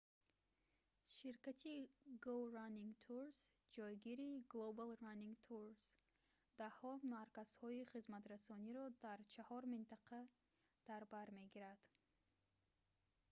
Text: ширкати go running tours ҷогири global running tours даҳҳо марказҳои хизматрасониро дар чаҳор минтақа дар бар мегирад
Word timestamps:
ширкати 1.13 1.73
go 2.25 2.35
running 2.57 2.91
tours 3.03 3.37
ҷогири 3.75 4.29
global 4.53 4.91
running 5.05 5.35
tours 5.45 5.85
даҳҳо 6.59 6.91
марказҳои 7.15 7.87
хизматрасониро 7.93 8.85
дар 9.05 9.19
чаҳор 9.33 9.63
минтақа 9.73 10.19
дар 10.87 11.01
бар 11.13 11.27
мегирад 11.39 11.81